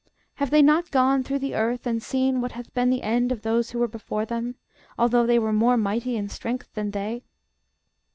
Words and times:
Have 0.37 0.49
they 0.49 0.63
not 0.63 0.89
gone 0.89 1.21
through 1.21 1.37
the 1.37 1.53
earth, 1.53 1.85
and 1.85 2.01
seen 2.01 2.41
what 2.41 2.53
hath 2.53 2.73
been 2.73 2.89
the 2.89 3.03
end 3.03 3.31
of 3.31 3.43
those 3.43 3.69
who 3.69 3.77
were 3.77 3.87
before 3.87 4.25
them; 4.25 4.55
although 4.97 5.27
they 5.27 5.37
were 5.37 5.53
more 5.53 5.77
mighty 5.77 6.15
in 6.17 6.27
strength 6.27 6.73
than 6.73 6.89
they? 6.89 7.21